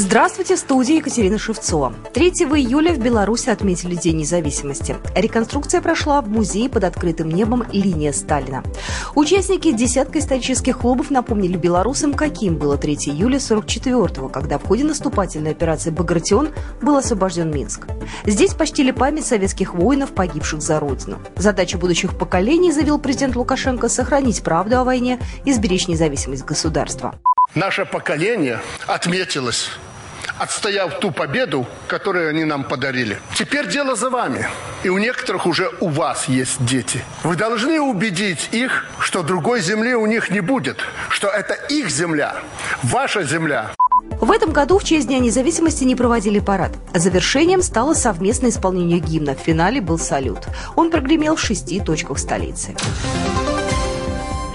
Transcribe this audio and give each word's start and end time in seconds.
Здравствуйте, 0.00 0.54
в 0.54 0.60
студии 0.60 0.94
Екатерина 0.94 1.38
Шевцова. 1.38 1.92
3 2.14 2.28
июля 2.28 2.92
в 2.92 3.00
Беларуси 3.00 3.50
отметили 3.50 3.96
День 3.96 4.18
независимости. 4.18 4.94
Реконструкция 5.16 5.80
прошла 5.80 6.22
в 6.22 6.28
музее 6.28 6.68
под 6.68 6.84
открытым 6.84 7.28
небом 7.28 7.64
«Линия 7.72 8.12
Сталина». 8.12 8.62
Участники 9.16 9.72
десятка 9.72 10.20
исторических 10.20 10.78
клубов 10.78 11.10
напомнили 11.10 11.56
белорусам, 11.56 12.14
каким 12.14 12.58
было 12.58 12.78
3 12.78 12.94
июля 13.06 13.38
44-го, 13.38 14.28
когда 14.28 14.58
в 14.58 14.68
ходе 14.68 14.84
наступательной 14.84 15.50
операции 15.50 15.90
«Багратион» 15.90 16.50
был 16.80 16.96
освобожден 16.96 17.50
Минск. 17.50 17.88
Здесь 18.24 18.54
почтили 18.54 18.92
память 18.92 19.26
советских 19.26 19.74
воинов, 19.74 20.12
погибших 20.12 20.62
за 20.62 20.78
Родину. 20.78 21.18
Задача 21.34 21.76
будущих 21.76 22.16
поколений, 22.16 22.70
заявил 22.70 23.00
президент 23.00 23.34
Лукашенко, 23.34 23.88
сохранить 23.88 24.44
правду 24.44 24.78
о 24.78 24.84
войне 24.84 25.18
и 25.44 25.52
сберечь 25.52 25.88
независимость 25.88 26.44
государства. 26.44 27.16
Наше 27.56 27.84
поколение 27.84 28.60
отметилось 28.86 29.70
отстояв 30.38 30.98
ту 31.00 31.10
победу, 31.10 31.66
которую 31.86 32.30
они 32.30 32.44
нам 32.44 32.64
подарили. 32.64 33.18
Теперь 33.34 33.68
дело 33.68 33.94
за 33.94 34.10
вами. 34.10 34.46
И 34.82 34.88
у 34.88 34.98
некоторых 34.98 35.46
уже 35.46 35.70
у 35.80 35.88
вас 35.88 36.28
есть 36.28 36.64
дети. 36.64 37.04
Вы 37.24 37.36
должны 37.36 37.80
убедить 37.80 38.48
их, 38.52 38.86
что 39.00 39.22
другой 39.22 39.60
земли 39.60 39.94
у 39.94 40.06
них 40.06 40.30
не 40.30 40.40
будет, 40.40 40.78
что 41.08 41.28
это 41.28 41.54
их 41.54 41.90
земля, 41.90 42.36
ваша 42.82 43.22
земля. 43.22 43.70
В 44.20 44.30
этом 44.30 44.52
году 44.52 44.78
в 44.78 44.84
честь 44.84 45.06
Дня 45.06 45.20
независимости 45.20 45.84
не 45.84 45.94
проводили 45.94 46.40
парад. 46.40 46.72
Завершением 46.92 47.62
стало 47.62 47.94
совместное 47.94 48.50
исполнение 48.50 48.98
гимна. 48.98 49.34
В 49.34 49.38
финале 49.38 49.80
был 49.80 49.98
салют. 49.98 50.40
Он 50.74 50.90
прогремел 50.90 51.36
в 51.36 51.40
шести 51.40 51.80
точках 51.80 52.18
столицы. 52.18 52.74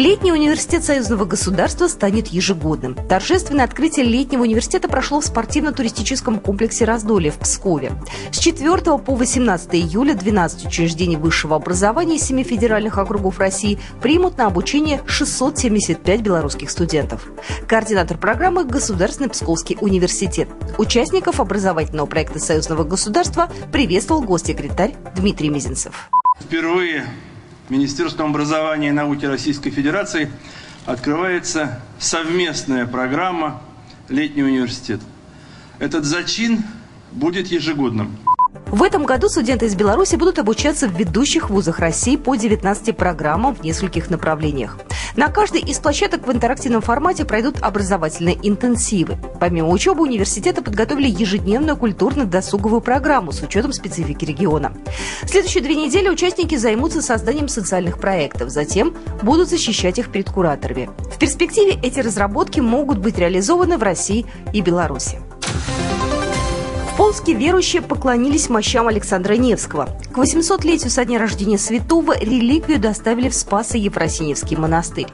Летний 0.00 0.32
университет 0.32 0.82
союзного 0.82 1.26
государства 1.26 1.86
станет 1.86 2.28
ежегодным. 2.28 2.94
Торжественное 2.94 3.66
открытие 3.66 4.06
летнего 4.06 4.44
университета 4.44 4.88
прошло 4.88 5.20
в 5.20 5.26
спортивно-туристическом 5.26 6.40
комплексе 6.40 6.86
«Раздолье» 6.86 7.30
в 7.30 7.36
Пскове. 7.36 7.92
С 8.32 8.38
4 8.38 8.78
по 8.96 9.14
18 9.14 9.74
июля 9.74 10.14
12 10.14 10.64
учреждений 10.64 11.18
высшего 11.18 11.54
образования 11.54 12.16
из 12.16 12.22
7 12.22 12.42
федеральных 12.44 12.96
округов 12.96 13.38
России 13.38 13.78
примут 14.00 14.38
на 14.38 14.46
обучение 14.46 15.02
675 15.04 16.22
белорусских 16.22 16.70
студентов. 16.70 17.26
Координатор 17.68 18.16
программы– 18.16 18.64
Государственный 18.70 19.28
Псковский 19.28 19.76
университет. 19.82 20.48
Участников 20.78 21.40
образовательного 21.40 22.06
проекта 22.06 22.38
союзного 22.38 22.84
государства 22.84 23.50
приветствовал 23.70 24.22
госсекретарь 24.22 24.94
Дмитрий 25.14 25.50
Мизинцев. 25.50 26.08
Впервые 26.40 27.04
Министерством 27.70 28.30
образования 28.30 28.88
и 28.88 28.92
науки 28.92 29.24
Российской 29.24 29.70
Федерации 29.70 30.30
открывается 30.86 31.80
совместная 32.00 32.84
программа 32.84 33.62
«Летний 34.08 34.42
университет». 34.42 35.00
Этот 35.78 36.04
зачин 36.04 36.64
будет 37.12 37.46
ежегодным. 37.46 38.16
В 38.66 38.82
этом 38.82 39.04
году 39.04 39.28
студенты 39.28 39.66
из 39.66 39.76
Беларуси 39.76 40.16
будут 40.16 40.40
обучаться 40.40 40.88
в 40.88 40.98
ведущих 40.98 41.48
вузах 41.48 41.78
России 41.78 42.16
по 42.16 42.34
19 42.34 42.96
программам 42.96 43.54
в 43.54 43.62
нескольких 43.62 44.10
направлениях. 44.10 44.76
На 45.16 45.28
каждой 45.28 45.60
из 45.60 45.78
площадок 45.78 46.26
в 46.26 46.32
интерактивном 46.32 46.82
формате 46.82 47.24
пройдут 47.24 47.56
образовательные 47.60 48.38
интенсивы. 48.42 49.18
Помимо 49.40 49.68
учебы, 49.68 50.02
университеты 50.02 50.62
подготовили 50.62 51.08
ежедневную 51.08 51.76
культурно-досуговую 51.76 52.80
программу 52.80 53.32
с 53.32 53.42
учетом 53.42 53.72
специфики 53.72 54.24
региона. 54.24 54.72
следующие 55.26 55.62
две 55.62 55.74
недели 55.74 56.08
участники 56.08 56.54
займутся 56.56 57.02
созданием 57.02 57.48
социальных 57.48 57.98
проектов, 57.98 58.50
затем 58.50 58.94
будут 59.22 59.48
защищать 59.48 59.98
их 59.98 60.10
перед 60.10 60.30
кураторами. 60.30 60.90
В 61.12 61.18
перспективе 61.18 61.78
эти 61.82 62.00
разработки 62.00 62.60
могут 62.60 62.98
быть 62.98 63.18
реализованы 63.18 63.78
в 63.78 63.82
России 63.82 64.26
и 64.52 64.60
Беларуси. 64.60 65.18
Полские 67.00 67.34
верующие 67.34 67.80
поклонились 67.80 68.50
мощам 68.50 68.86
Александра 68.86 69.32
Невского. 69.32 69.88
К 70.12 70.18
800-летию 70.18 70.90
со 70.90 71.06
дня 71.06 71.18
рождения 71.18 71.56
святого 71.56 72.14
реликвию 72.14 72.78
доставили 72.78 73.30
в 73.30 73.34
Спасо-Ефросиневский 73.34 74.58
монастырь. 74.58 75.06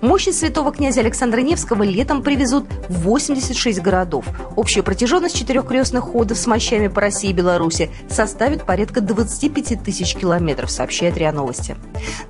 Мощи 0.00 0.30
святого 0.30 0.72
князя 0.72 1.02
Александра 1.02 1.42
Невского 1.42 1.82
летом 1.82 2.22
привезут 2.22 2.64
в 2.88 3.02
86 3.02 3.82
городов. 3.82 4.24
Общая 4.56 4.82
протяженность 4.82 5.36
четырех 5.36 5.66
крестных 5.66 6.04
ходов 6.04 6.38
с 6.38 6.46
мощами 6.46 6.88
по 6.88 7.02
России 7.02 7.28
и 7.28 7.34
Беларуси 7.34 7.90
составит 8.08 8.64
порядка 8.64 9.02
25 9.02 9.82
тысяч 9.84 10.14
километров, 10.14 10.70
сообщает 10.70 11.18
РИА 11.18 11.32
Новости. 11.32 11.76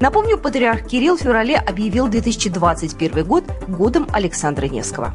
Напомню, 0.01 0.39
патриарх 0.39 0.89
Кирилл 0.89 1.17
в 1.17 1.21
феврале 1.21 1.55
объявил 1.55 2.09
2021 2.09 3.25
год 3.25 3.45
годом 3.69 4.09
Александра 4.13 4.67
Невского. 4.67 5.15